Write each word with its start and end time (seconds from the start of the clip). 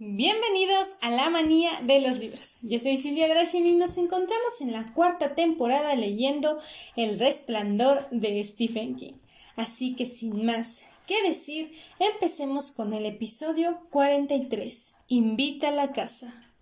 Bienvenidos 0.00 0.96
a 1.02 1.10
la 1.10 1.30
manía 1.30 1.80
de 1.84 2.00
los 2.00 2.18
libros. 2.18 2.56
Yo 2.62 2.80
soy 2.80 2.96
Silvia 2.96 3.28
Gracien 3.28 3.64
y 3.64 3.74
nos 3.74 3.96
encontramos 3.96 4.60
en 4.60 4.72
la 4.72 4.92
cuarta 4.92 5.36
temporada 5.36 5.94
leyendo 5.94 6.58
El 6.96 7.16
resplandor 7.16 8.04
de 8.10 8.42
Stephen 8.42 8.96
King. 8.96 9.12
Así 9.54 9.94
que 9.94 10.04
sin 10.04 10.44
más 10.44 10.80
que 11.06 11.22
decir, 11.22 11.72
empecemos 12.00 12.72
con 12.72 12.92
el 12.92 13.06
episodio 13.06 13.86
43. 13.90 14.94
Invita 15.06 15.68
a 15.68 15.70
la 15.70 15.92
casa. 15.92 16.52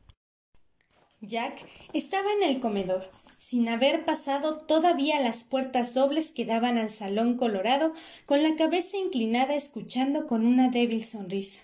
Jack 1.22 1.66
estaba 1.94 2.28
en 2.34 2.50
el 2.50 2.60
comedor, 2.60 3.08
sin 3.38 3.66
haber 3.70 4.04
pasado 4.04 4.60
todavía 4.66 5.20
las 5.20 5.42
puertas 5.42 5.94
dobles 5.94 6.32
que 6.32 6.44
daban 6.44 6.76
al 6.76 6.90
salón 6.90 7.38
colorado, 7.38 7.94
con 8.26 8.42
la 8.42 8.56
cabeza 8.56 8.98
inclinada 8.98 9.54
escuchando 9.54 10.26
con 10.26 10.44
una 10.44 10.68
débil 10.68 11.02
sonrisa. 11.02 11.60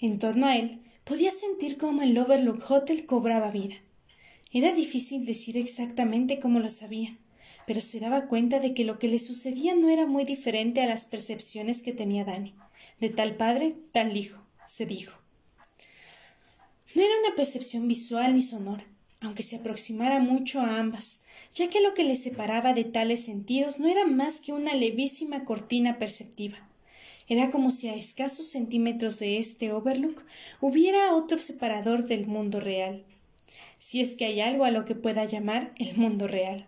En 0.00 0.18
torno 0.18 0.46
a 0.46 0.56
él 0.56 0.80
podía 1.04 1.30
sentir 1.30 1.76
cómo 1.76 2.00
el 2.00 2.16
Overlook 2.16 2.70
Hotel 2.70 3.04
cobraba 3.04 3.50
vida. 3.50 3.76
Era 4.50 4.72
difícil 4.72 5.26
decir 5.26 5.58
exactamente 5.58 6.40
cómo 6.40 6.58
lo 6.58 6.70
sabía, 6.70 7.18
pero 7.66 7.82
se 7.82 8.00
daba 8.00 8.26
cuenta 8.26 8.60
de 8.60 8.72
que 8.72 8.84
lo 8.84 8.98
que 8.98 9.08
le 9.08 9.18
sucedía 9.18 9.74
no 9.74 9.90
era 9.90 10.06
muy 10.06 10.24
diferente 10.24 10.80
a 10.80 10.86
las 10.86 11.04
percepciones 11.04 11.82
que 11.82 11.92
tenía 11.92 12.24
Dani. 12.24 12.54
De 12.98 13.10
tal 13.10 13.36
padre, 13.36 13.76
tal 13.92 14.16
hijo, 14.16 14.42
se 14.64 14.86
dijo. 14.86 15.18
No 16.94 17.02
era 17.02 17.12
una 17.24 17.36
percepción 17.36 17.86
visual 17.86 18.34
ni 18.34 18.42
sonora, 18.42 18.86
aunque 19.20 19.42
se 19.42 19.56
aproximara 19.56 20.18
mucho 20.18 20.60
a 20.60 20.78
ambas, 20.78 21.20
ya 21.54 21.68
que 21.68 21.82
lo 21.82 21.92
que 21.92 22.04
le 22.04 22.16
separaba 22.16 22.72
de 22.72 22.84
tales 22.84 23.24
sentidos 23.24 23.78
no 23.78 23.86
era 23.86 24.06
más 24.06 24.40
que 24.40 24.52
una 24.52 24.74
levísima 24.74 25.44
cortina 25.44 25.98
perceptiva. 25.98 26.69
Era 27.30 27.52
como 27.52 27.70
si 27.70 27.86
a 27.86 27.94
escasos 27.94 28.48
centímetros 28.48 29.20
de 29.20 29.38
este 29.38 29.72
Overlook 29.72 30.20
hubiera 30.60 31.14
otro 31.14 31.40
separador 31.40 32.08
del 32.08 32.26
mundo 32.26 32.58
real, 32.58 33.04
si 33.78 34.00
es 34.00 34.16
que 34.16 34.24
hay 34.24 34.40
algo 34.40 34.64
a 34.64 34.72
lo 34.72 34.84
que 34.84 34.96
pueda 34.96 35.24
llamar 35.26 35.72
el 35.78 35.96
mundo 35.96 36.26
real, 36.26 36.66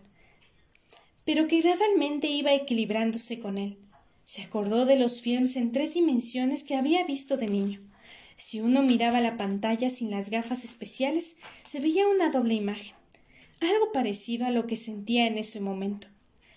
pero 1.25 1.49
que 1.49 1.63
gradualmente 1.63 2.29
iba 2.29 2.55
equilibrándose 2.55 3.41
con 3.41 3.59
él. 3.59 3.77
Se 4.23 4.43
acordó 4.43 4.87
de 4.87 4.95
los 4.95 5.21
films 5.21 5.57
en 5.57 5.73
tres 5.73 5.95
dimensiones 5.95 6.63
que 6.63 6.77
había 6.77 7.05
visto 7.05 7.37
de 7.37 7.49
niño. 7.49 7.81
Si 8.37 8.61
uno 8.61 8.85
miraba 8.85 9.21
la 9.21 9.37
pantalla 9.37 9.91
sin 9.91 10.13
las 10.13 10.31
gafas 10.31 10.63
especiales, 10.63 11.39
se 11.69 11.81
veía 11.81 12.07
una 12.07 12.31
doble 12.31 12.55
imagen, 12.55 12.95
algo 13.59 13.91
parecido 13.93 14.47
a 14.47 14.51
lo 14.51 14.69
que 14.69 14.77
sentía 14.77 15.27
en 15.27 15.39
ese 15.39 15.59
momento. 15.59 16.07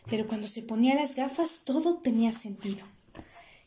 Pero 0.08 0.28
cuando 0.28 0.48
se 0.48 0.62
ponía 0.62 0.94
las 0.94 1.16
gafas 1.16 1.62
todo 1.66 1.98
tenía 1.98 2.32
sentido. 2.32 2.86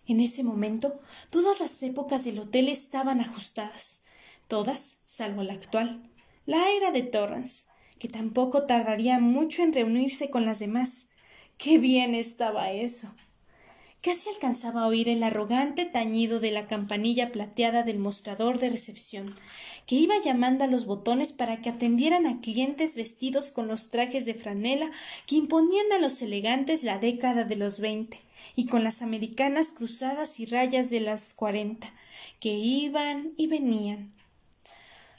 En 0.09 0.21
ese 0.21 0.43
momento, 0.43 0.99
todas 1.29 1.61
las 1.61 1.83
épocas 1.83 2.25
del 2.25 2.39
hotel 2.39 2.71
estaban 2.71 3.21
ajustadas, 3.21 4.01
todas, 4.49 5.01
salvo 5.05 5.43
la 5.43 5.53
actual, 5.53 6.11
la 6.47 6.71
era 6.71 6.93
de 6.93 7.03
Torrance, 7.03 7.67
que 7.99 8.09
tampoco 8.09 8.65
tardaría 8.65 9.19
mucho 9.19 9.63
en 9.63 9.75
reunirse 9.75 10.31
con 10.31 10.47
las 10.47 10.61
demás. 10.61 11.09
Qué 11.59 11.77
bien 11.77 12.15
estaba 12.15 12.73
eso. 12.73 13.15
Casi 14.01 14.31
alcanzaba 14.31 14.85
a 14.85 14.87
oír 14.87 15.11
el 15.11 15.23
arrogante 15.23 15.85
tañido 15.85 16.41
de 16.41 16.53
la 16.53 16.67
campanilla 16.67 17.31
plateada 17.31 17.83
del 17.83 17.99
mostrador 17.99 18.59
de 18.61 18.71
recepción, 18.71 19.27
que 19.87 19.97
iba 19.97 20.15
llamando 20.25 20.65
a 20.65 20.69
los 20.69 20.87
botones 20.87 21.33
para 21.33 21.61
que 21.61 21.69
atendieran 21.69 22.27
a 22.27 22.41
clientes 22.41 22.95
vestidos 22.95 23.53
con 23.53 23.69
los 23.69 23.91
trajes 23.91 24.25
de 24.25 24.33
franela 24.33 24.91
que 25.27 25.37
imponían 25.37 25.93
a 25.93 25.99
los 25.99 26.23
elegantes 26.23 26.83
la 26.83 26.99
década 26.99 27.45
de 27.45 27.57
los 27.57 27.79
veinte 27.79 28.28
y 28.57 28.67
con 28.67 28.85
las 28.85 29.03
americanas 29.03 29.73
cruzadas 29.73 30.41
y 30.41 30.47
rayas 30.47 30.91
de 30.91 31.01
las 31.01 31.35
cuarenta, 31.35 31.93
que 32.41 32.55
iban 32.55 33.33
y 33.37 33.47
venían. 33.47 34.13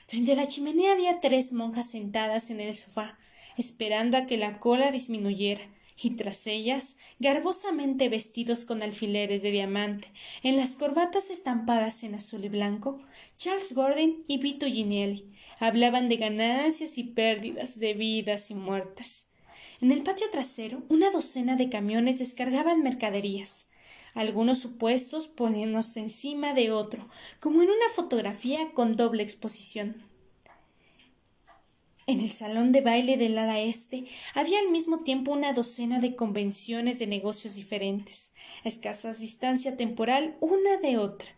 Frente 0.08 0.31
a 0.31 0.36
la 0.36 0.48
chimenea 0.48 0.94
había 0.94 1.20
tres 1.20 1.53
monjas 1.53 1.92
sentadas 1.92 2.50
en 2.50 2.59
el 2.59 2.76
sofá, 2.76 3.17
esperando 3.58 4.17
a 4.17 4.26
que 4.26 4.38
la 4.38 4.59
cola 4.59 4.92
disminuyera, 4.92 5.61
y 6.02 6.11
tras 6.11 6.48
ellas, 6.48 6.95
garbosamente 7.20 8.10
vestidos 8.10 8.66
con 8.66 8.82
alfileres 8.82 9.42
de 9.42 9.52
diamante, 9.52 10.11
en 10.44 10.55
las 10.55 10.76
corbatas 10.76 11.30
estampadas 11.30 12.04
en 12.04 12.15
azul 12.15 12.45
y 12.45 12.49
blanco, 12.49 13.02
Charles 13.38 13.73
Gordon 13.73 14.23
y 14.27 14.38
Vito 14.38 14.65
Ginelli 14.65 15.30
hablaban 15.60 16.08
de 16.08 16.15
ganancias 16.15 16.98
y 16.98 17.04
pérdidas, 17.04 17.80
de 17.80 17.94
vidas 17.94 18.49
y 18.49 18.55
muertes. 18.55 19.29
En 19.82 19.94
el 19.94 20.04
patio 20.04 20.30
trasero, 20.30 20.84
una 20.90 21.10
docena 21.10 21.56
de 21.56 21.70
camiones 21.70 22.20
descargaban 22.20 22.84
mercaderías, 22.84 23.67
algunos 24.14 24.60
supuestos 24.60 25.30
poniéndose 25.30 26.02
encima 26.02 26.54
de 26.54 26.73
otro, 26.73 27.08
como 27.40 27.64
en 27.64 27.70
una 27.70 27.88
fotografía 27.95 28.72
con 28.73 28.98
doble 28.98 29.23
exposición. 29.23 30.04
En 32.08 32.20
el 32.20 32.30
salón 32.30 32.73
de 32.73 32.82
baile 32.82 33.16
del 33.16 33.38
ala 33.38 33.62
este 33.62 34.06
había 34.34 34.60
al 34.60 34.70
mismo 34.70 35.04
tiempo 35.04 35.32
una 35.32 35.54
docena 35.54 36.00
de 36.00 36.14
convenciones 36.14 37.00
de 37.00 37.08
negocios 37.08 37.56
diferentes, 37.56 38.34
a 38.66 38.68
escasa 38.68 39.14
distancia 39.14 39.78
temporal 39.78 40.36
una 40.42 40.76
de 40.78 40.98
otra. 40.98 41.30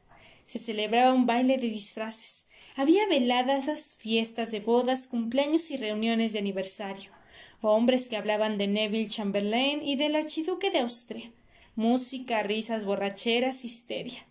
Se 0.47 0.57
celebraba 0.57 1.13
un 1.13 1.27
baile 1.27 1.57
de 1.57 1.69
disfraces. 1.69 2.47
Había 2.75 3.05
veladas, 3.05 3.97
fiestas 3.99 4.49
de 4.49 4.61
bodas, 4.61 5.05
cumpleaños 5.05 5.69
y 5.69 5.77
reuniones 5.77 6.33
de 6.33 6.39
aniversario 6.39 7.11
hombres 7.61 8.09
que 8.09 8.17
hablaban 8.17 8.57
de 8.57 8.67
Neville 8.67 9.09
Chamberlain 9.09 9.81
y 9.83 9.95
del 9.95 10.15
archiduque 10.15 10.71
de 10.71 10.79
Austria. 10.79 11.31
Música, 11.75 12.43
risas, 12.43 12.85
borracheras, 12.85 13.63
histeria. 13.63 14.25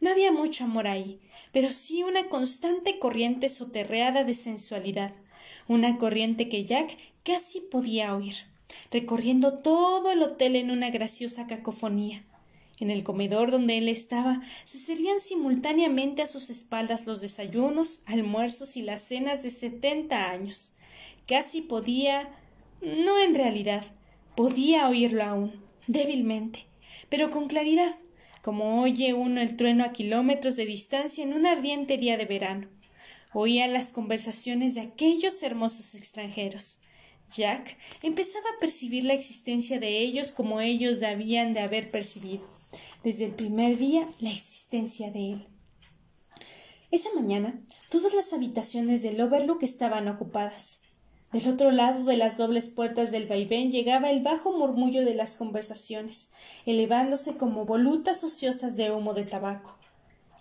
No 0.00 0.10
había 0.10 0.32
mucho 0.32 0.64
amor 0.64 0.86
ahí, 0.86 1.20
pero 1.52 1.70
sí 1.70 2.02
una 2.02 2.28
constante 2.28 2.98
corriente 2.98 3.48
soterreada 3.48 4.24
de 4.24 4.34
sensualidad, 4.34 5.12
una 5.68 5.96
corriente 5.96 6.48
que 6.48 6.64
Jack 6.64 6.96
casi 7.24 7.60
podía 7.60 8.14
oír, 8.14 8.34
recorriendo 8.90 9.58
todo 9.58 10.10
el 10.10 10.22
hotel 10.22 10.56
en 10.56 10.70
una 10.70 10.90
graciosa 10.90 11.46
cacofonía. 11.46 12.24
En 12.80 12.90
el 12.90 13.04
comedor 13.04 13.52
donde 13.52 13.78
él 13.78 13.88
estaba 13.88 14.42
se 14.64 14.78
servían 14.78 15.20
simultáneamente 15.20 16.22
a 16.22 16.26
sus 16.26 16.50
espaldas 16.50 17.06
los 17.06 17.20
desayunos, 17.20 18.02
almuerzos 18.06 18.76
y 18.76 18.82
las 18.82 19.02
cenas 19.02 19.44
de 19.44 19.50
setenta 19.50 20.30
años. 20.30 20.74
Casi 21.28 21.60
podía 21.60 22.28
no 22.82 23.22
en 23.22 23.34
realidad. 23.34 23.84
Podía 24.36 24.88
oírlo 24.88 25.24
aún, 25.24 25.52
débilmente, 25.86 26.66
pero 27.08 27.30
con 27.30 27.46
claridad, 27.48 27.94
como 28.42 28.82
oye 28.82 29.14
uno 29.14 29.40
el 29.40 29.56
trueno 29.56 29.84
a 29.84 29.92
kilómetros 29.92 30.56
de 30.56 30.66
distancia 30.66 31.22
en 31.22 31.32
un 31.32 31.46
ardiente 31.46 31.96
día 31.96 32.16
de 32.16 32.24
verano. 32.24 32.68
Oía 33.34 33.66
las 33.68 33.92
conversaciones 33.92 34.74
de 34.74 34.82
aquellos 34.82 35.42
hermosos 35.42 35.94
extranjeros. 35.94 36.80
Jack 37.34 37.78
empezaba 38.02 38.44
a 38.50 38.60
percibir 38.60 39.04
la 39.04 39.14
existencia 39.14 39.78
de 39.78 40.00
ellos 40.00 40.32
como 40.32 40.60
ellos 40.60 41.00
debían 41.00 41.54
de 41.54 41.60
haber 41.60 41.90
percibido, 41.90 42.44
desde 43.02 43.24
el 43.24 43.32
primer 43.32 43.78
día, 43.78 44.06
la 44.20 44.30
existencia 44.30 45.10
de 45.10 45.32
él. 45.32 45.46
Esa 46.90 47.08
mañana, 47.14 47.58
todas 47.88 48.12
las 48.12 48.34
habitaciones 48.34 49.02
del 49.02 49.18
Overlook 49.18 49.62
estaban 49.62 50.08
ocupadas. 50.08 50.81
Del 51.32 51.48
otro 51.48 51.70
lado 51.70 52.04
de 52.04 52.18
las 52.18 52.36
dobles 52.36 52.68
puertas 52.68 53.10
del 53.10 53.26
vaivén 53.26 53.72
llegaba 53.72 54.10
el 54.10 54.22
bajo 54.22 54.52
murmullo 54.52 55.02
de 55.04 55.14
las 55.14 55.36
conversaciones, 55.36 56.30
elevándose 56.66 57.38
como 57.38 57.64
volutas 57.64 58.22
ociosas 58.22 58.76
de 58.76 58.90
humo 58.90 59.14
de 59.14 59.24
tabaco. 59.24 59.78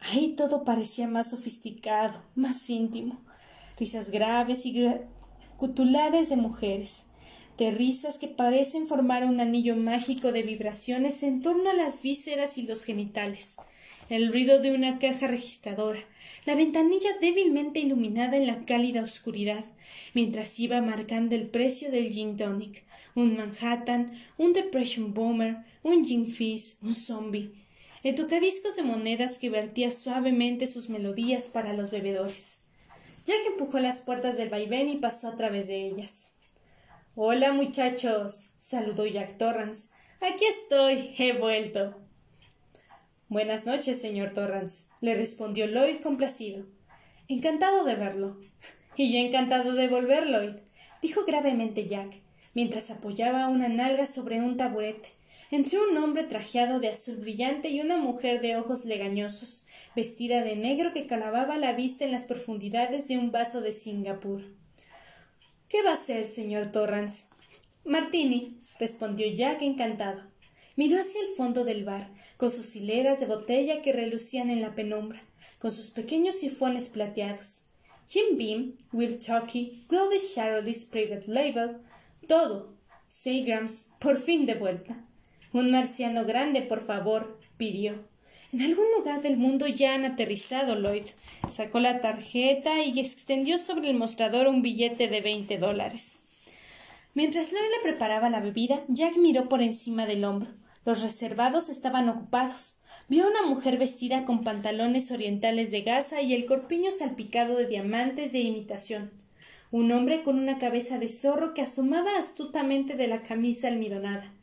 Ahí 0.02 0.34
todo 0.36 0.66
parecía 0.66 1.08
más 1.08 1.30
sofisticado, 1.30 2.22
más 2.36 2.70
íntimo. 2.70 3.22
Risas 3.78 4.10
graves 4.12 4.66
y 4.66 4.86
cutulares 5.56 6.28
de 6.28 6.36
mujeres, 6.36 7.06
de 7.58 7.72
risas 7.72 8.18
que 8.18 8.28
parecen 8.28 8.86
formar 8.86 9.24
un 9.24 9.40
anillo 9.40 9.78
mágico 9.78 10.34
de 10.34 10.44
vibraciones 10.44 11.24
en 11.24 11.42
torno 11.42 11.70
a 11.70 11.74
las 11.74 12.02
vísceras 12.02 12.58
y 12.58 12.64
los 12.64 12.84
genitales 12.84 13.56
el 14.12 14.30
ruido 14.30 14.60
de 14.60 14.72
una 14.74 15.00
caja 15.00 15.28
registradora, 15.28 16.04
la 16.46 16.54
ventanilla 16.56 17.12
débilmente 17.22 17.80
iluminada 17.80 18.36
en 18.36 18.46
la 18.46 18.66
cálida 18.66 19.02
oscuridad, 19.02 19.64
mientras 20.14 20.60
iba 20.60 20.82
marcando 20.82 21.34
el 21.34 21.48
precio 21.48 21.90
del 21.92 22.12
gin 22.12 22.36
tonic, 22.36 22.84
un 23.16 23.38
Manhattan, 23.38 24.22
un 24.38 24.52
Depression 24.52 25.14
Bomber, 25.14 25.60
un 25.82 26.04
gin 26.04 26.28
fizz, 26.28 26.80
un 26.84 26.94
zombie, 26.94 27.54
el 28.04 28.16
tocadiscos 28.16 28.76
de 28.76 28.84
monedas 28.84 29.40
que 29.40 29.50
vertía 29.50 29.92
suavemente 29.92 30.68
sus 30.68 30.90
melodías 30.90 31.46
para 31.46 31.72
los 31.72 31.90
bebedores. 31.90 32.60
Jack 33.24 33.40
empujó 33.48 33.80
las 33.80 34.02
puertas 34.02 34.36
del 34.36 34.50
vaivén 34.50 34.90
y 34.90 34.98
pasó 34.98 35.30
a 35.30 35.38
través 35.38 35.68
de 35.68 35.88
ellas. 35.88 36.34
Hola, 37.16 37.54
muchachos, 37.54 38.50
saludó 38.58 39.06
Jack 39.06 39.38
Torrance. 39.38 39.94
Aquí 40.20 40.44
estoy, 40.44 41.14
he 41.18 41.32
vuelto. 41.32 41.96
Buenas 43.32 43.66
noches, 43.66 43.98
señor 43.98 44.32
Torrance, 44.32 44.88
le 45.00 45.16
respondió 45.16 45.66
Lloyd 45.66 46.02
complacido. 46.02 46.66
Encantado 47.30 47.86
de 47.86 47.96
verlo. 47.96 48.42
Y 48.98 49.14
yo 49.14 49.20
encantado 49.20 49.74
de 49.74 49.88
volver, 49.88 50.28
Lloyd, 50.28 50.56
dijo 51.02 51.24
gravemente 51.24 51.88
Jack, 51.88 52.20
mientras 52.54 52.92
apoyaba 52.92 53.48
una 53.48 53.70
nalga 53.70 54.06
sobre 54.06 54.42
un 54.42 54.58
taburete, 54.58 55.14
entre 55.50 55.80
un 55.80 55.96
hombre 55.96 56.26
trajeado 56.26 56.82
de 56.82 56.90
azul 56.90 57.16
brillante 57.22 57.70
y 57.70 57.80
una 57.80 57.96
mujer 57.96 58.42
de 58.42 58.58
ojos 58.58 58.84
legañosos, 58.84 59.66
vestida 59.96 60.44
de 60.44 60.58
negro 60.58 60.92
que 60.92 61.08
clavaba 61.08 61.58
la 61.58 61.72
vista 61.72 62.04
en 62.04 62.12
las 62.12 62.26
profundidades 62.26 63.08
de 63.08 63.18
un 63.18 63.32
vaso 63.32 63.62
de 63.62 63.72
Singapur. 63.72 64.44
¿Qué 65.70 65.82
va 65.84 65.94
a 65.94 65.96
ser, 65.96 66.28
señor 66.28 66.74
Torrance? 66.74 67.30
Martini, 67.86 68.60
respondió 68.78 69.26
Jack 69.34 69.62
encantado. 69.62 70.22
Miró 70.76 71.00
hacia 71.00 71.22
el 71.22 71.34
fondo 71.36 71.64
del 71.64 71.86
bar, 71.86 72.10
con 72.42 72.50
sus 72.50 72.76
hileras 72.76 73.20
de 73.20 73.28
botella 73.28 73.84
que 73.84 73.94
relucían 73.94 74.50
en 74.50 74.62
la 74.62 74.74
penumbra, 74.74 75.22
con 75.60 75.70
sus 75.70 75.92
pequeños 75.92 76.40
sifones 76.40 76.90
plateados. 76.90 77.68
Jim 78.10 78.36
Beam, 78.36 78.74
Will 78.92 79.20
Chucky, 79.20 79.86
Wilby 79.92 80.18
Shadowley's 80.18 80.86
Private 80.86 81.26
Label, 81.28 81.78
todo. 82.28 82.74
Seagrams, 83.10 83.94
por 84.00 84.18
fin 84.18 84.48
de 84.48 84.56
vuelta. 84.56 85.06
Un 85.54 85.70
marciano 85.70 86.26
grande, 86.26 86.64
por 86.64 86.82
favor, 86.82 87.40
pidió. 87.58 88.08
En 88.52 88.62
algún 88.64 88.88
lugar 88.98 89.22
del 89.22 89.38
mundo 89.38 89.68
ya 89.68 89.94
han 89.94 90.06
aterrizado, 90.06 90.74
Lloyd. 90.74 91.06
Sacó 91.48 91.80
la 91.80 92.02
tarjeta 92.02 92.84
y 92.84 93.00
extendió 93.00 93.60
sobre 93.60 93.92
el 93.92 93.98
mostrador 93.98 94.48
un 94.48 94.64
billete 94.64 95.08
de 95.08 95.22
veinte 95.22 95.60
dólares. 95.60 96.22
Mientras 97.14 97.52
Lloyd 97.52 97.70
le 97.78 97.92
preparaba 97.92 98.32
la 98.32 98.40
bebida, 98.40 98.84
Jack 98.88 99.18
miró 99.18 99.48
por 99.48 99.62
encima 99.62 100.08
del 100.08 100.24
hombro. 100.24 100.50
Los 100.86 101.02
reservados 101.02 101.70
estaban 101.70 102.10
ocupados. 102.10 102.82
Vio 103.08 103.26
a 103.26 103.30
una 103.30 103.44
mujer 103.44 103.78
vestida 103.78 104.26
con 104.26 104.44
pantalones 104.44 105.12
orientales 105.12 105.72
de 105.72 105.82
gasa 105.82 106.22
y 106.22 106.34
el 106.34 106.46
corpiño 106.46 106.92
salpicado 106.92 107.56
de 107.56 107.68
diamantes 107.68 108.32
de 108.32 108.40
imitación. 108.40 109.12
Un 109.72 109.92
hombre 109.92 110.24
con 110.24 110.40
una 110.40 110.58
cabeza 110.58 110.98
de 110.98 111.08
zorro 111.08 111.54
que 111.54 111.62
asomaba 111.62 112.18
astutamente 112.18 112.96
de 112.96 113.08
la 113.08 113.22
camisa 113.22 113.68
almidonada. 113.68 114.34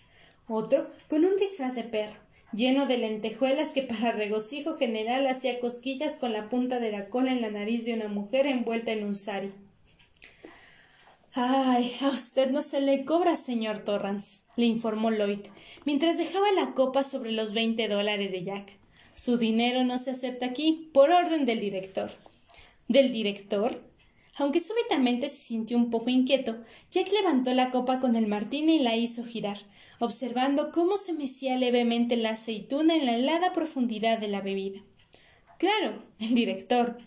Otro 0.47 0.91
con 1.09 1.25
un 1.25 1.37
disfraz 1.37 1.75
de 1.75 1.85
perro 1.85 2.29
lleno 2.53 2.87
de 2.87 2.99
lentejuelas 2.99 3.73
que 3.73 3.83
para 3.83 4.13
regocijo 4.13 4.77
general 4.77 5.27
hacía 5.27 5.61
cosquillas 5.61 6.19
con 6.19 6.33
la 6.33 6.49
punta 6.49 6.81
de 6.81 6.93
la 6.93 7.09
cola 7.09 7.33
en 7.33 7.43
la 7.43 7.51
nariz 7.51 7.85
de 7.85 7.95
una 7.95 8.09
mujer 8.09 8.47
envuelta 8.47 8.93
en 8.93 9.05
un 9.05 9.15
sari. 9.15 9.53
Ay, 11.35 11.95
a 12.01 12.09
usted 12.09 12.51
no 12.51 12.63
se 12.63 12.81
le 12.81 13.05
cobra, 13.05 13.37
señor 13.37 13.81
Torrance, 13.81 14.45
le 14.57 14.65
informó 14.65 15.11
Lloyd, 15.11 15.41
mientras 15.85 16.17
dejaba 16.17 16.51
la 16.53 16.73
copa 16.75 17.05
sobre 17.05 17.33
los 17.33 17.53
veinte 17.53 17.87
dólares 17.87 18.33
de 18.33 18.43
Jack. 18.43 18.79
Su 19.15 19.37
dinero 19.37 19.85
no 19.85 19.99
se 19.99 20.13
acepta 20.13 20.47
aquí, 20.47 20.91
por 20.95 21.11
orden 21.11 21.45
del 21.45 21.61
director. 21.61 22.11
¿Del 22.89 23.13
director? 23.13 23.85
Aunque 24.37 24.61
súbitamente 24.61 25.29
se 25.29 25.37
sintió 25.37 25.77
un 25.77 25.91
poco 25.91 26.09
inquieto, 26.09 26.57
Jack 26.91 27.13
levantó 27.13 27.53
la 27.53 27.71
copa 27.71 28.01
con 28.01 28.17
el 28.17 28.27
martini 28.27 28.77
y 28.77 28.83
la 28.83 28.97
hizo 28.97 29.25
girar, 29.25 29.59
observando 29.99 30.71
cómo 30.73 30.97
se 30.97 31.13
mecía 31.13 31.59
levemente 31.59 32.17
la 32.17 32.31
aceituna 32.31 32.95
en 32.95 33.05
la 33.05 33.17
helada 33.17 33.53
profundidad 33.53 34.19
de 34.19 34.29
la 34.29 34.41
bebida. 34.41 34.81
Claro, 35.59 36.05
el 36.21 36.35
director. 36.35 36.99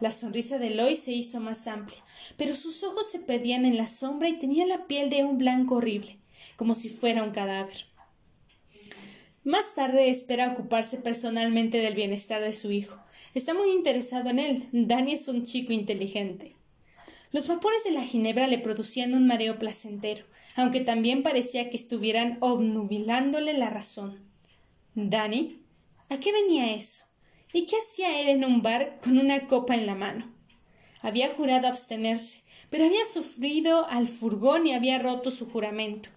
La 0.00 0.12
sonrisa 0.12 0.58
de 0.58 0.70
Lois 0.70 1.00
se 1.00 1.12
hizo 1.12 1.40
más 1.40 1.66
amplia, 1.66 1.98
pero 2.36 2.54
sus 2.54 2.84
ojos 2.84 3.10
se 3.10 3.18
perdían 3.18 3.64
en 3.64 3.76
la 3.76 3.88
sombra 3.88 4.28
y 4.28 4.38
tenía 4.38 4.64
la 4.64 4.86
piel 4.86 5.10
de 5.10 5.24
un 5.24 5.38
blanco 5.38 5.76
horrible, 5.76 6.18
como 6.56 6.74
si 6.74 6.88
fuera 6.88 7.24
un 7.24 7.32
cadáver. 7.32 7.86
Más 9.42 9.74
tarde 9.74 10.10
espera 10.10 10.52
ocuparse 10.52 10.98
personalmente 10.98 11.78
del 11.78 11.94
bienestar 11.94 12.42
de 12.42 12.52
su 12.52 12.70
hijo. 12.70 13.00
Está 13.34 13.54
muy 13.54 13.70
interesado 13.70 14.30
en 14.30 14.38
él. 14.38 14.68
Danny 14.72 15.14
es 15.14 15.26
un 15.26 15.42
chico 15.42 15.72
inteligente. 15.72 16.54
Los 17.32 17.48
vapores 17.48 17.82
de 17.84 17.90
la 17.90 18.04
ginebra 18.04 18.46
le 18.46 18.58
producían 18.58 19.14
un 19.14 19.26
mareo 19.26 19.58
placentero, 19.58 20.24
aunque 20.54 20.80
también 20.80 21.22
parecía 21.22 21.70
que 21.70 21.76
estuvieran 21.76 22.38
obnubilándole 22.40 23.52
la 23.52 23.70
razón. 23.70 24.18
¿Dani? 24.94 25.62
¿A 26.08 26.18
qué 26.20 26.32
venía 26.32 26.74
eso? 26.74 27.07
¿Y 27.52 27.64
qué 27.64 27.76
hacía 27.76 28.20
él 28.20 28.28
en 28.28 28.44
un 28.44 28.62
bar 28.62 28.98
con 29.02 29.18
una 29.18 29.46
copa 29.46 29.74
en 29.74 29.86
la 29.86 29.94
mano? 29.94 30.30
Había 31.00 31.28
jurado 31.28 31.66
abstenerse, 31.66 32.40
pero 32.68 32.84
había 32.84 33.04
sufrido 33.04 33.86
al 33.88 34.06
furgón 34.06 34.66
y 34.66 34.74
había 34.74 34.98
roto 34.98 35.30
su 35.30 35.48
juramento. 35.48 36.10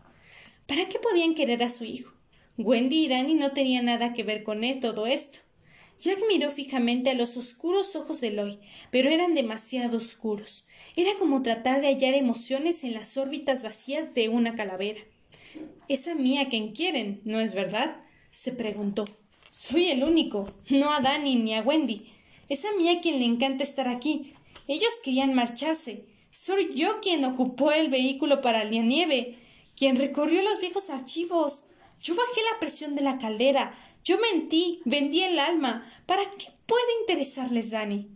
¿Para 0.68 0.90
qué 0.90 1.00
podían 1.00 1.36
querer 1.36 1.64
a 1.64 1.70
su 1.70 1.86
hijo? 1.86 2.14
Wendy 2.58 3.06
y 3.06 3.08
Danny 3.08 3.36
no 3.36 3.52
tenían 3.52 3.86
nada 3.86 4.14
que 4.14 4.24
ver 4.24 4.44
con 4.44 4.62
todo 4.82 5.08
esto. 5.08 5.40
Jack 6.02 6.20
miró 6.28 6.50
fijamente 6.50 7.12
a 7.12 7.14
los 7.14 7.38
oscuros 7.38 7.96
ojos 7.96 8.22
de 8.22 8.30
Eloy, 8.30 8.60
pero 8.90 9.10
eran 9.10 9.34
demasiado 9.34 10.00
oscuros. 10.00 10.68
Era 10.96 11.12
como 11.18 11.44
tratar 11.44 11.80
de 11.80 11.88
hallar 11.88 12.16
emociones 12.16 12.84
en 12.84 12.94
las 12.94 13.18
órbitas 13.18 13.64
vacías 13.64 14.14
de 14.14 14.28
una 14.28 14.56
calavera. 14.56 15.02
Es 15.88 16.08
a 16.08 16.16
mí 16.16 16.40
a 16.40 16.50
quien 16.50 16.74
quieren, 16.74 17.22
¿no 17.24 17.40
es 17.40 17.54
verdad? 17.54 17.98
se 18.34 18.52
preguntó. 18.52 19.06
Soy 19.52 19.90
el 19.92 20.06
único, 20.06 20.48
no 20.70 20.94
a 20.94 21.02
Danny 21.02 21.36
ni 21.36 21.54
a 21.54 21.62
Wendy. 21.62 22.10
Es 22.48 22.64
a 22.64 22.72
mí 22.78 22.88
a 22.88 23.02
quien 23.02 23.20
le 23.20 23.26
encanta 23.26 23.66
estar 23.66 23.90
aquí. 23.90 24.34
Ellos 24.70 24.94
querían 25.04 25.34
marcharse. 25.34 26.06
Soy 26.32 26.74
yo 26.74 27.02
quien 27.02 27.26
ocupó 27.26 27.74
el 27.74 27.90
vehículo 27.90 28.42
para 28.42 28.64
la 28.64 28.70
nieve, 28.70 29.38
quien 29.76 29.98
recorrió 29.98 30.42
los 30.42 30.62
viejos 30.62 30.90
archivos. 30.90 31.66
Yo 32.02 32.16
bajé 32.16 32.42
la 32.54 32.60
presión 32.62 32.96
de 32.96 33.02
la 33.02 33.20
caldera, 33.20 33.78
yo 34.06 34.18
mentí, 34.20 34.82
vendí 34.86 35.22
el 35.22 35.38
alma. 35.38 35.86
¿Para 36.06 36.24
qué 36.38 36.48
puede 36.66 37.00
interesarles 37.02 37.72
Dani? 37.72 38.08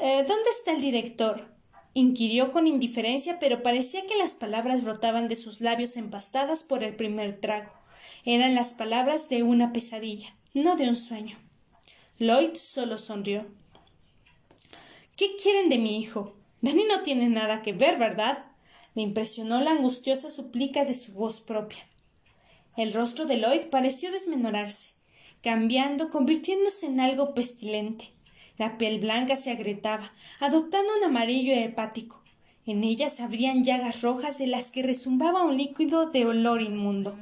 Eh, 0.00 0.24
¿Dónde 0.26 0.50
está 0.58 0.72
el 0.72 0.80
director? 0.80 1.52
inquirió 1.92 2.50
con 2.50 2.66
indiferencia, 2.66 3.38
pero 3.38 3.62
parecía 3.62 4.06
que 4.06 4.16
las 4.16 4.32
palabras 4.32 4.82
brotaban 4.82 5.28
de 5.28 5.36
sus 5.36 5.60
labios 5.60 5.96
empastadas 5.96 6.64
por 6.64 6.82
el 6.82 6.96
primer 6.96 7.40
trago. 7.40 7.83
Eran 8.26 8.54
las 8.54 8.72
palabras 8.72 9.28
de 9.28 9.42
una 9.42 9.74
pesadilla, 9.74 10.32
no 10.54 10.76
de 10.76 10.88
un 10.88 10.96
sueño. 10.96 11.36
Lloyd 12.18 12.54
solo 12.54 12.96
sonrió. 12.96 13.46
¿Qué 15.14 15.36
quieren 15.36 15.68
de 15.68 15.76
mi 15.76 15.98
hijo? 15.98 16.34
Dani 16.62 16.84
no 16.88 17.02
tiene 17.02 17.28
nada 17.28 17.60
que 17.60 17.74
ver, 17.74 17.98
¿verdad? 17.98 18.46
Le 18.94 19.02
impresionó 19.02 19.60
la 19.60 19.72
angustiosa 19.72 20.30
suplica 20.30 20.86
de 20.86 20.94
su 20.94 21.12
voz 21.12 21.42
propia. 21.42 21.86
El 22.78 22.94
rostro 22.94 23.26
de 23.26 23.36
Lloyd 23.36 23.66
pareció 23.70 24.10
desmenorarse, 24.10 24.92
cambiando, 25.42 26.08
convirtiéndose 26.08 26.86
en 26.86 27.00
algo 27.00 27.34
pestilente. 27.34 28.14
La 28.56 28.78
piel 28.78 29.00
blanca 29.00 29.36
se 29.36 29.50
agrietaba, 29.50 30.12
adoptando 30.40 30.96
un 30.96 31.04
amarillo 31.04 31.52
hepático. 31.52 32.22
En 32.64 32.84
ella 32.84 33.10
se 33.10 33.22
abrían 33.22 33.64
llagas 33.64 34.00
rojas 34.00 34.38
de 34.38 34.46
las 34.46 34.70
que 34.70 34.82
resumbaba 34.82 35.44
un 35.44 35.58
líquido 35.58 36.06
de 36.06 36.24
olor 36.24 36.62
inmundo, 36.62 37.14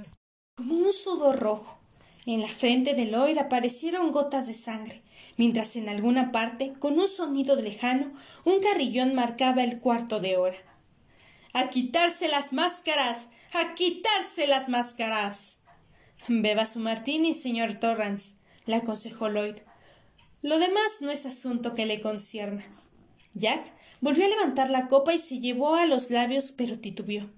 como 0.55 0.75
un 0.75 0.93
sudor 0.93 1.39
rojo. 1.39 1.79
En 2.27 2.41
la 2.41 2.49
frente 2.49 2.95
de 2.95 3.07
Lloyd 3.07 3.39
aparecieron 3.39 4.13
gotas 4.13 4.47
de 4.47 4.55
sangre, 4.55 5.03
mientras 5.37 5.77
en 5.77 5.89
alguna 5.89 6.31
parte, 6.31 6.75
con 6.79 6.99
un 6.99 7.09
sonido 7.09 7.57
lejano, 7.57 8.13
un 8.45 8.61
carrillón 8.61 9.15
marcaba 9.15 9.65
el 9.65 9.81
cuarto 9.81 10.21
de 10.21 10.37
hora. 10.37 10.59
¡A 11.55 11.69
quitarse 11.69 12.29
las 12.29 12.53
máscaras! 12.53 13.29
a 13.55 13.75
quitarse 13.75 14.47
las 14.47 14.71
máscaras. 14.71 15.59
Beba 16.27 16.65
su 16.65 16.79
martini, 16.79 17.35
señor 17.35 17.75
Torrance, 17.75 18.37
le 18.65 18.77
aconsejó 18.77 19.29
Lloyd. 19.29 19.57
Lo 20.41 20.59
demás 20.59 21.03
no 21.03 21.11
es 21.11 21.27
asunto 21.27 21.75
que 21.75 21.85
le 21.85 22.01
concierna. 22.01 22.65
Jack 23.35 23.73
volvió 24.01 24.25
a 24.25 24.29
levantar 24.29 24.71
la 24.71 24.89
copa 24.89 25.13
y 25.13 25.19
se 25.19 25.39
llevó 25.39 25.75
a 25.75 25.85
los 25.85 26.11
labios, 26.11 26.53
pero 26.53 26.79
titubeó. 26.79 27.29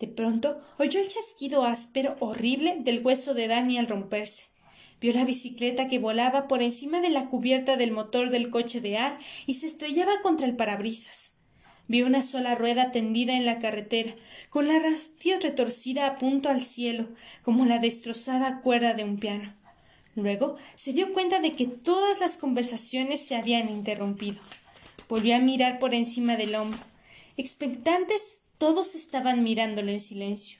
De 0.00 0.08
pronto 0.08 0.60
oyó 0.78 0.98
el 0.98 1.08
chasquido 1.08 1.62
áspero, 1.62 2.16
horrible, 2.20 2.78
del 2.80 3.04
hueso 3.04 3.34
de 3.34 3.46
Danny 3.48 3.76
al 3.76 3.86
romperse. 3.86 4.44
Vio 4.98 5.12
la 5.12 5.26
bicicleta 5.26 5.88
que 5.88 5.98
volaba 5.98 6.48
por 6.48 6.62
encima 6.62 7.00
de 7.00 7.10
la 7.10 7.28
cubierta 7.28 7.76
del 7.76 7.92
motor 7.92 8.30
del 8.30 8.50
coche 8.50 8.80
de 8.80 8.96
Al 8.96 9.18
y 9.46 9.54
se 9.54 9.66
estrellaba 9.66 10.20
contra 10.22 10.46
el 10.46 10.56
parabrisas. 10.56 11.34
Vio 11.86 12.06
una 12.06 12.22
sola 12.22 12.54
rueda 12.54 12.92
tendida 12.92 13.36
en 13.36 13.44
la 13.44 13.58
carretera, 13.58 14.14
con 14.48 14.68
la 14.68 14.78
rastilla 14.78 15.38
retorcida 15.38 16.06
a 16.06 16.18
punto 16.18 16.48
al 16.48 16.60
cielo, 16.60 17.08
como 17.42 17.66
la 17.66 17.78
destrozada 17.78 18.60
cuerda 18.62 18.94
de 18.94 19.04
un 19.04 19.18
piano. 19.18 19.54
Luego 20.14 20.56
se 20.76 20.92
dio 20.92 21.12
cuenta 21.12 21.40
de 21.40 21.52
que 21.52 21.66
todas 21.66 22.20
las 22.20 22.36
conversaciones 22.36 23.20
se 23.20 23.36
habían 23.36 23.68
interrumpido. 23.68 24.40
Volvió 25.08 25.36
a 25.36 25.40
mirar 25.40 25.78
por 25.78 25.94
encima 25.94 26.36
del 26.36 26.54
hombro. 26.54 26.80
Expectantes, 27.36 28.39
todos 28.60 28.94
estaban 28.94 29.42
mirándolo 29.42 29.90
en 29.90 30.02
silencio. 30.02 30.58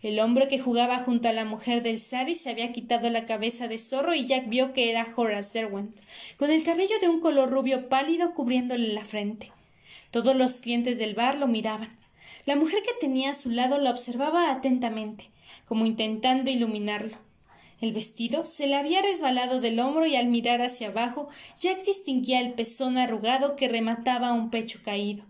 El 0.00 0.18
hombre 0.18 0.48
que 0.48 0.58
jugaba 0.58 1.00
junto 1.00 1.28
a 1.28 1.34
la 1.34 1.44
mujer 1.44 1.82
del 1.82 2.00
Sari 2.00 2.34
se 2.36 2.48
había 2.48 2.72
quitado 2.72 3.10
la 3.10 3.26
cabeza 3.26 3.68
de 3.68 3.78
zorro 3.78 4.14
y 4.14 4.24
Jack 4.24 4.48
vio 4.48 4.72
que 4.72 4.90
era 4.90 5.06
Horace 5.14 5.58
Derwent, 5.58 6.00
con 6.38 6.50
el 6.50 6.64
cabello 6.64 6.98
de 7.02 7.08
un 7.08 7.20
color 7.20 7.50
rubio 7.50 7.90
pálido 7.90 8.32
cubriéndole 8.32 8.94
la 8.94 9.04
frente. 9.04 9.52
Todos 10.10 10.34
los 10.34 10.60
clientes 10.60 10.96
del 10.96 11.14
bar 11.14 11.36
lo 11.36 11.46
miraban. 11.46 11.94
La 12.46 12.56
mujer 12.56 12.82
que 12.82 12.98
tenía 12.98 13.32
a 13.32 13.34
su 13.34 13.50
lado 13.50 13.76
lo 13.76 13.90
observaba 13.90 14.50
atentamente, 14.50 15.28
como 15.66 15.84
intentando 15.84 16.50
iluminarlo. 16.50 17.18
El 17.78 17.92
vestido 17.92 18.46
se 18.46 18.66
le 18.66 18.76
había 18.76 19.02
resbalado 19.02 19.60
del 19.60 19.80
hombro 19.80 20.06
y 20.06 20.16
al 20.16 20.28
mirar 20.28 20.62
hacia 20.62 20.88
abajo 20.88 21.28
Jack 21.60 21.84
distinguía 21.84 22.40
el 22.40 22.54
pezón 22.54 22.96
arrugado 22.96 23.54
que 23.54 23.68
remataba 23.68 24.32
un 24.32 24.48
pecho 24.48 24.78
caído. 24.82 25.26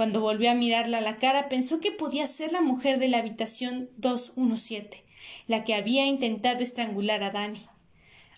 Cuando 0.00 0.22
volvió 0.22 0.50
a 0.50 0.54
mirarla 0.54 0.96
a 0.96 1.02
la 1.02 1.18
cara, 1.18 1.50
pensó 1.50 1.78
que 1.78 1.90
podía 1.90 2.26
ser 2.26 2.52
la 2.52 2.62
mujer 2.62 2.98
de 2.98 3.08
la 3.08 3.18
habitación 3.18 3.90
217, 3.98 5.04
la 5.46 5.62
que 5.62 5.74
había 5.74 6.06
intentado 6.06 6.62
estrangular 6.62 7.22
a 7.22 7.30
Dani. 7.30 7.60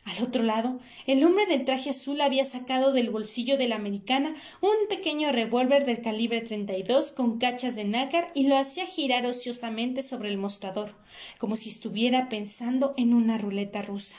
Al 0.04 0.24
otro 0.24 0.42
lado, 0.42 0.80
el 1.06 1.22
hombre 1.22 1.46
del 1.46 1.64
traje 1.64 1.90
azul 1.90 2.20
había 2.20 2.44
sacado 2.44 2.92
del 2.92 3.10
bolsillo 3.10 3.58
de 3.58 3.68
la 3.68 3.76
americana 3.76 4.34
un 4.60 4.88
pequeño 4.88 5.30
revólver 5.30 5.86
del 5.86 6.02
calibre 6.02 6.40
32 6.40 7.12
con 7.12 7.38
cachas 7.38 7.76
de 7.76 7.84
nácar 7.84 8.32
y 8.34 8.48
lo 8.48 8.56
hacía 8.56 8.84
girar 8.84 9.24
ociosamente 9.24 10.02
sobre 10.02 10.30
el 10.30 10.38
mostrador, 10.38 10.96
como 11.38 11.54
si 11.54 11.70
estuviera 11.70 12.28
pensando 12.28 12.92
en 12.96 13.14
una 13.14 13.38
ruleta 13.38 13.82
rusa. 13.82 14.16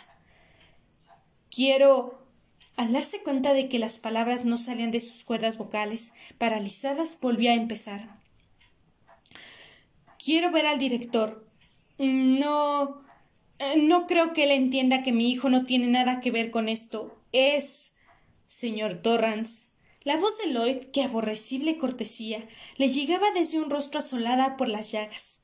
Quiero. 1.53 2.22
Al 2.75 2.91
darse 2.91 3.21
cuenta 3.21 3.53
de 3.53 3.69
que 3.69 3.77
las 3.79 3.99
palabras 3.99 4.45
no 4.45 4.57
salían 4.57 4.91
de 4.91 4.99
sus 4.99 5.23
cuerdas 5.23 5.57
vocales, 5.57 6.13
paralizadas, 6.37 7.19
volvió 7.21 7.51
a 7.51 7.55
empezar. 7.55 8.19
Quiero 10.23 10.51
ver 10.51 10.65
al 10.65 10.79
director. 10.79 11.45
No. 11.97 13.03
Eh, 13.59 13.77
no 13.77 14.07
creo 14.07 14.33
que 14.33 14.45
él 14.45 14.51
entienda 14.51 15.03
que 15.03 15.11
mi 15.11 15.31
hijo 15.31 15.49
no 15.49 15.65
tiene 15.65 15.87
nada 15.87 16.19
que 16.19 16.31
ver 16.31 16.49
con 16.49 16.67
esto. 16.67 17.19
Es. 17.31 17.93
señor 18.47 18.95
Torrance. 18.95 19.65
La 20.03 20.17
voz 20.17 20.37
de 20.37 20.51
Lloyd, 20.51 20.77
que 20.91 21.03
aborrecible 21.03 21.77
cortesía, 21.77 22.47
le 22.77 22.89
llegaba 22.89 23.31
desde 23.31 23.59
un 23.59 23.69
rostro 23.69 23.99
asolada 23.99 24.57
por 24.57 24.67
las 24.67 24.91
llagas. 24.91 25.43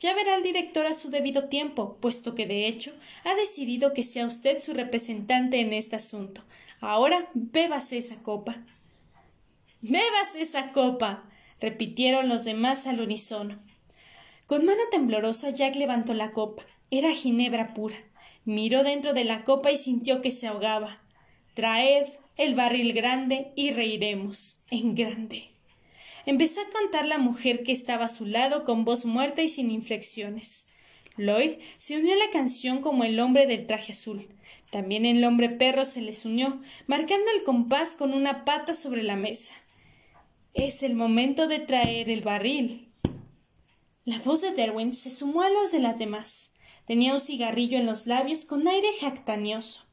Ya 0.00 0.14
verá 0.14 0.34
el 0.34 0.42
director 0.42 0.86
a 0.86 0.94
su 0.94 1.10
debido 1.10 1.48
tiempo, 1.48 1.98
puesto 2.00 2.34
que 2.34 2.46
de 2.46 2.66
hecho 2.66 2.92
ha 3.22 3.34
decidido 3.34 3.92
que 3.92 4.02
sea 4.02 4.26
usted 4.26 4.58
su 4.58 4.72
representante 4.72 5.60
en 5.60 5.72
este 5.72 5.96
asunto. 5.96 6.42
Ahora 6.80 7.28
bébase 7.34 7.98
esa 7.98 8.22
copa. 8.22 8.64
Bébase 9.80 10.42
esa 10.42 10.72
copa. 10.72 11.24
repitieron 11.60 12.28
los 12.28 12.44
demás 12.44 12.86
al 12.86 13.00
unísono. 13.00 13.60
Con 14.46 14.64
mano 14.64 14.80
temblorosa 14.90 15.50
Jack 15.50 15.76
levantó 15.76 16.14
la 16.14 16.32
copa. 16.32 16.64
Era 16.90 17.12
ginebra 17.12 17.74
pura. 17.74 17.96
Miró 18.44 18.82
dentro 18.82 19.12
de 19.12 19.24
la 19.24 19.44
copa 19.44 19.70
y 19.70 19.76
sintió 19.76 20.22
que 20.22 20.30
se 20.30 20.46
ahogaba. 20.46 21.02
Traed 21.54 22.08
el 22.36 22.54
barril 22.54 22.94
grande 22.94 23.52
y 23.54 23.72
reiremos 23.72 24.62
en 24.70 24.94
grande. 24.94 25.50
Empezó 26.24 26.60
a 26.62 26.70
cantar 26.70 27.06
la 27.06 27.18
mujer 27.18 27.62
que 27.62 27.72
estaba 27.72 28.06
a 28.06 28.08
su 28.08 28.24
lado 28.24 28.64
con 28.64 28.86
voz 28.86 29.04
muerta 29.04 29.42
y 29.42 29.50
sin 29.50 29.70
inflexiones. 29.70 30.66
Lloyd 31.16 31.58
se 31.78 31.98
unió 31.98 32.14
a 32.14 32.18
la 32.18 32.30
canción 32.30 32.80
como 32.80 33.04
el 33.04 33.18
hombre 33.20 33.46
del 33.46 33.66
traje 33.66 33.92
azul. 33.92 34.28
También 34.70 35.04
el 35.04 35.24
hombre 35.24 35.48
perro 35.48 35.84
se 35.84 36.00
les 36.00 36.24
unió, 36.24 36.60
marcando 36.86 37.30
el 37.36 37.42
compás 37.42 37.94
con 37.94 38.14
una 38.14 38.44
pata 38.44 38.74
sobre 38.74 39.02
la 39.02 39.16
mesa. 39.16 39.52
Es 40.54 40.82
el 40.82 40.94
momento 40.94 41.48
de 41.48 41.58
traer 41.58 42.08
el 42.08 42.22
barril. 42.22 42.88
La 44.04 44.18
voz 44.20 44.40
de 44.40 44.52
Derwent 44.52 44.94
se 44.94 45.10
sumó 45.10 45.42
a 45.42 45.50
las 45.50 45.72
de 45.72 45.80
las 45.80 45.98
demás. 45.98 46.52
Tenía 46.86 47.12
un 47.12 47.20
cigarrillo 47.20 47.78
en 47.78 47.86
los 47.86 48.06
labios 48.06 48.44
con 48.44 48.66
aire 48.66 48.88
jactanioso. 49.00 49.84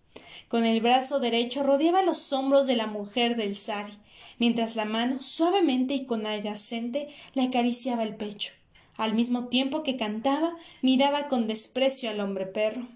Con 0.48 0.66
el 0.66 0.82
brazo 0.82 1.20
derecho 1.20 1.64
rodeaba 1.64 2.04
los 2.04 2.32
hombros 2.32 2.68
de 2.68 2.76
la 2.76 2.88
mujer 2.88 3.36
del 3.36 3.56
sari, 3.56 3.94
mientras 4.40 4.76
la 4.76 4.86
mano, 4.86 5.22
suavemente 5.22 5.94
y 5.94 6.06
con 6.06 6.26
aire 6.26 6.50
ascente, 6.50 7.10
le 7.34 7.44
acariciaba 7.44 8.04
el 8.04 8.16
pecho. 8.16 8.54
Al 8.98 9.14
mismo 9.14 9.48
tiempo 9.48 9.84
que 9.84 9.96
cantaba, 9.96 10.58
miraba 10.82 11.28
con 11.28 11.48
desprecio 11.48 12.10
al 12.10 12.20
hombre 12.20 12.46
perro. 12.46 12.88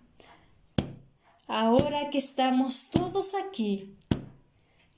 Ahora 1.47 2.09
que 2.09 2.17
estamos 2.17 2.89
todos 2.91 3.33
aquí. 3.35 3.93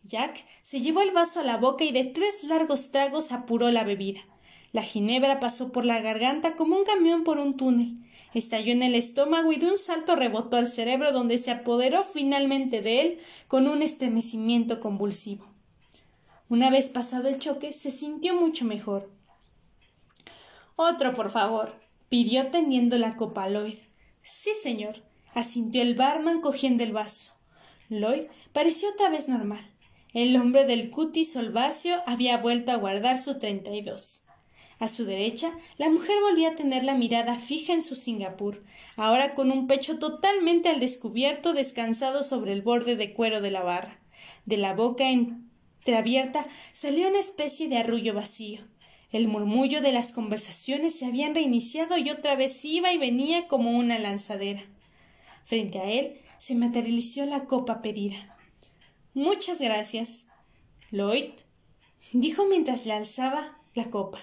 Jack 0.03 0.45
se 0.61 0.81
llevó 0.81 1.01
el 1.01 1.11
vaso 1.11 1.39
a 1.39 1.43
la 1.43 1.57
boca 1.57 1.83
y 1.83 1.91
de 1.91 2.05
tres 2.05 2.43
largos 2.43 2.91
tragos 2.91 3.31
apuró 3.31 3.69
la 3.69 3.83
bebida. 3.83 4.21
La 4.71 4.81
ginebra 4.81 5.39
pasó 5.39 5.71
por 5.71 5.85
la 5.85 6.01
garganta 6.01 6.55
como 6.55 6.77
un 6.77 6.83
camión 6.83 7.23
por 7.23 7.37
un 7.37 7.57
túnel 7.57 8.03
estalló 8.33 8.71
en 8.71 8.83
el 8.83 8.95
estómago 8.95 9.51
y 9.51 9.57
de 9.57 9.69
un 9.69 9.77
salto 9.77 10.15
rebotó 10.15 10.57
al 10.57 10.67
cerebro 10.67 11.11
donde 11.11 11.37
se 11.37 11.51
apoderó 11.51 12.03
finalmente 12.03 12.81
de 12.81 13.01
él 13.01 13.19
con 13.47 13.67
un 13.67 13.81
estremecimiento 13.81 14.79
convulsivo. 14.79 15.45
Una 16.49 16.69
vez 16.69 16.89
pasado 16.89 17.29
el 17.29 17.39
choque, 17.39 17.73
se 17.73 17.91
sintió 17.91 18.35
mucho 18.35 18.65
mejor. 18.65 19.09
Otro, 20.75 21.13
por 21.13 21.29
favor, 21.29 21.79
pidió 22.09 22.47
tendiendo 22.47 22.97
la 22.97 23.15
copa 23.15 23.43
a 23.43 23.49
Lloyd. 23.49 23.79
Sí, 24.21 24.51
señor, 24.61 25.03
asintió 25.33 25.81
el 25.81 25.95
barman 25.95 26.41
cogiendo 26.41 26.83
el 26.83 26.91
vaso. 26.91 27.33
Lloyd 27.89 28.27
pareció 28.53 28.89
otra 28.89 29.09
vez 29.09 29.27
normal. 29.27 29.59
El 30.13 30.35
hombre 30.35 30.65
del 30.65 30.91
cutis 30.91 31.33
solváceo 31.33 32.01
había 32.05 32.37
vuelto 32.37 32.71
a 32.71 32.75
guardar 32.75 33.17
su 33.17 33.39
treinta 33.39 33.71
y 33.71 33.81
dos. 33.81 34.25
A 34.79 34.87
su 34.87 35.05
derecha, 35.05 35.51
la 35.77 35.89
mujer 35.89 36.15
volvía 36.21 36.49
a 36.49 36.55
tener 36.55 36.83
la 36.83 36.95
mirada 36.95 37.37
fija 37.37 37.73
en 37.73 37.81
su 37.81 37.95
Singapur, 37.95 38.63
ahora 38.95 39.33
con 39.33 39.51
un 39.51 39.67
pecho 39.67 39.97
totalmente 39.97 40.69
al 40.69 40.79
descubierto 40.79 41.53
descansado 41.53 42.21
sobre 42.21 42.53
el 42.53 42.61
borde 42.61 42.95
de 42.95 43.13
cuero 43.13 43.41
de 43.41 43.51
la 43.51 43.63
barra. 43.63 43.99
De 44.45 44.57
la 44.57 44.73
boca 44.73 45.05
entreabierta 45.09 46.45
salía 46.73 47.07
una 47.07 47.19
especie 47.19 47.69
de 47.69 47.77
arrullo 47.77 48.13
vacío. 48.13 48.61
El 49.13 49.27
murmullo 49.27 49.79
de 49.79 49.91
las 49.91 50.11
conversaciones 50.11 50.97
se 50.97 51.05
habían 51.05 51.35
reiniciado 51.35 51.99
y 51.99 52.09
otra 52.09 52.35
vez 52.35 52.65
iba 52.65 52.91
y 52.91 52.97
venía 52.97 53.47
como 53.47 53.77
una 53.77 53.99
lanzadera. 53.99 54.65
Frente 55.45 55.77
a 55.77 55.89
él 55.89 56.19
se 56.39 56.55
materializó 56.55 57.23
la 57.27 57.45
copa 57.45 57.83
pedida. 57.83 58.35
Muchas 59.13 59.61
gracias. 59.61 60.25
Lloyd 60.89 61.29
dijo 62.11 62.47
mientras 62.47 62.87
le 62.87 62.93
alzaba 62.93 63.59
la 63.75 63.91
copa. 63.91 64.19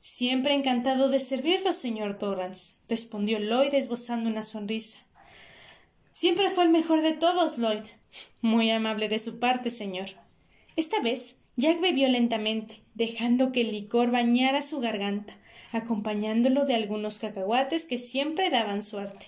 Siempre 0.00 0.54
encantado 0.54 1.10
de 1.10 1.20
servirlo, 1.20 1.74
señor 1.74 2.16
Torrance, 2.16 2.76
respondió 2.88 3.38
Lloyd 3.38 3.74
esbozando 3.74 4.30
una 4.30 4.44
sonrisa. 4.44 4.98
Siempre 6.10 6.48
fue 6.48 6.64
el 6.64 6.70
mejor 6.70 7.02
de 7.02 7.12
todos, 7.12 7.58
Lloyd. 7.58 7.84
Muy 8.40 8.70
amable 8.70 9.10
de 9.10 9.18
su 9.18 9.38
parte, 9.38 9.68
señor. 9.68 10.06
Esta 10.74 11.02
vez 11.02 11.36
Jack 11.56 11.80
bebió 11.80 12.08
lentamente, 12.08 12.80
dejando 13.00 13.50
que 13.50 13.62
el 13.62 13.72
licor 13.72 14.10
bañara 14.10 14.60
su 14.60 14.78
garganta, 14.78 15.34
acompañándolo 15.72 16.66
de 16.66 16.74
algunos 16.74 17.18
cacahuates 17.18 17.86
que 17.86 17.96
siempre 17.96 18.50
daban 18.50 18.82
suerte. 18.82 19.26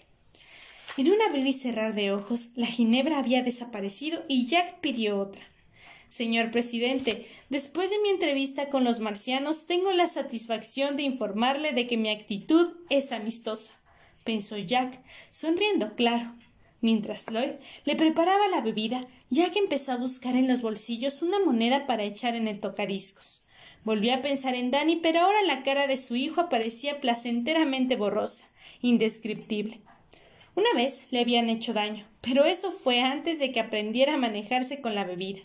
En 0.99 1.11
un 1.11 1.23
abrir 1.23 1.47
y 1.47 1.55
cerrar 1.55 1.95
de 1.95 2.13
ojos, 2.13 2.51
la 2.55 2.67
ginebra 2.67 3.19
había 3.19 3.43
desaparecido 3.43 4.25
y 4.29 4.45
Jack 4.47 4.81
pidió 4.81 5.19
otra. 5.19 5.43
Señor 6.11 6.51
presidente, 6.51 7.27
después 7.49 7.89
de 7.89 7.99
mi 8.03 8.11
entrevista 8.11 8.69
con 8.69 8.85
los 8.85 9.01
marcianos, 9.01 9.67
tengo 9.67 9.91
la 9.93 10.07
satisfacción 10.07 10.99
de 10.99 11.05
informarle 11.05 11.73
de 11.73 11.87
que 11.87 11.97
mi 11.97 12.11
actitud 12.11 12.75
es 12.91 13.11
amistosa, 13.11 13.73
pensó 14.23 14.59
Jack, 14.59 15.01
sonriendo 15.31 15.97
claro. 15.97 16.35
Mientras 16.83 17.31
Lloyd 17.31 17.55
le 17.87 17.97
preparaba 17.97 18.49
la 18.49 18.61
bebida, 18.61 19.07
Jack 19.31 19.57
empezó 19.57 19.93
a 19.93 19.97
buscar 19.97 20.37
en 20.37 20.47
los 20.47 20.61
bolsillos 20.61 21.23
una 21.23 21.41
moneda 21.41 21.87
para 21.87 22.03
echar 22.03 22.35
en 22.37 22.49
el 22.49 22.61
tocadiscos. 22.61 23.47
Volvió 23.85 24.15
a 24.15 24.23
pensar 24.23 24.55
en 24.55 24.71
Danny, 24.71 24.97
pero 24.97 25.21
ahora 25.21 25.43
la 25.43 25.63
cara 25.63 25.87
de 25.87 25.97
su 25.97 26.17
hijo 26.17 26.41
aparecía 26.41 27.01
placenteramente 27.01 27.97
borrosa, 27.97 28.47
indescriptible. 28.81 29.81
Una 30.55 30.73
vez 30.75 31.03
le 31.11 31.21
habían 31.21 31.49
hecho 31.49 31.73
daño, 31.73 32.07
pero 32.21 32.45
eso 32.45 32.71
fue 32.71 33.01
antes 33.01 33.39
de 33.39 33.53
que 33.53 33.61
aprendiera 33.61 34.15
a 34.15 34.19
manejarse 34.19 34.81
con 34.81 34.95
la 34.95 35.05
bebida. 35.05 35.41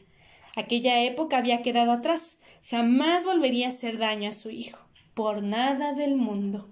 Aquella 0.55 1.03
época 1.03 1.37
había 1.37 1.61
quedado 1.61 1.91
atrás. 1.91 2.41
Jamás 2.69 3.23
volvería 3.23 3.67
a 3.67 3.69
hacer 3.69 3.99
daño 3.99 4.29
a 4.29 4.33
su 4.33 4.49
hijo. 4.49 4.79
Por 5.13 5.43
nada 5.43 5.93
del 5.93 6.15
mundo. 6.15 6.69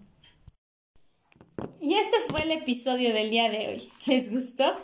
Y 1.80 1.94
este 1.94 2.18
fue 2.30 2.42
el 2.42 2.52
episodio 2.52 3.14
del 3.14 3.30
día 3.30 3.50
de 3.50 3.68
hoy. 3.68 3.90
¿Les 4.08 4.32
gustó? 4.32 4.76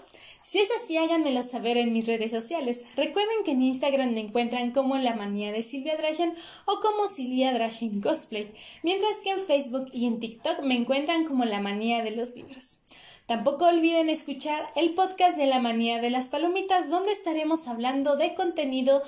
Si 0.43 0.59
es 0.59 0.69
así, 0.71 0.97
háganmelo 0.97 1.43
saber 1.43 1.77
en 1.77 1.93
mis 1.93 2.07
redes 2.07 2.31
sociales. 2.31 2.85
Recuerden 2.95 3.43
que 3.45 3.51
en 3.51 3.61
Instagram 3.61 4.13
me 4.13 4.21
encuentran 4.21 4.71
como 4.71 4.97
La 4.97 5.15
Manía 5.15 5.51
de 5.51 5.61
Silvia 5.61 5.97
Drashen 5.97 6.35
o 6.65 6.79
como 6.79 7.07
Silvia 7.07 7.53
Drashen 7.53 8.01
Cosplay, 8.01 8.51
mientras 8.81 9.17
que 9.23 9.29
en 9.29 9.39
Facebook 9.39 9.85
y 9.93 10.07
en 10.07 10.19
TikTok 10.19 10.61
me 10.61 10.75
encuentran 10.75 11.25
como 11.25 11.45
La 11.45 11.61
Manía 11.61 12.03
de 12.03 12.11
los 12.11 12.35
Libros. 12.35 12.79
Tampoco 13.27 13.65
olviden 13.65 14.09
escuchar 14.09 14.71
el 14.75 14.93
podcast 14.93 15.37
de 15.37 15.45
la 15.45 15.59
manía 15.59 16.01
de 16.01 16.09
las 16.09 16.27
palomitas, 16.27 16.89
donde 16.89 17.11
estaremos 17.11 17.67
hablando 17.67 18.17
de 18.17 18.33
contenido 18.33 19.03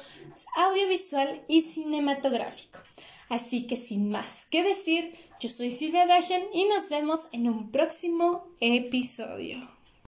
audiovisual 0.55 1.43
y 1.47 1.61
cinematográfico. 1.61 2.79
Así 3.27 3.65
que 3.65 3.75
sin 3.75 4.09
más 4.09 4.45
que 4.45 4.63
decir, 4.63 5.15
yo 5.39 5.49
soy 5.49 5.71
Silvia 5.71 6.05
Rashen 6.05 6.43
y 6.53 6.65
nos 6.65 6.89
vemos 6.89 7.27
en 7.31 7.49
un 7.49 7.71
próximo 7.71 8.45
episodio. 8.61 9.82